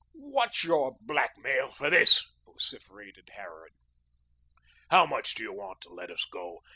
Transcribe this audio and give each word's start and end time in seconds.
"What's 0.15 0.63
your 0.63 0.97
blackmail 0.99 1.69
for 1.69 1.91
this?" 1.91 2.25
vociferated 2.43 3.29
Harran. 3.35 3.73
"How 4.89 5.05
much 5.05 5.35
do 5.35 5.43
you 5.43 5.53
want 5.53 5.79
to 5.81 5.93
let 5.93 6.09
us 6.09 6.25
go? 6.25 6.63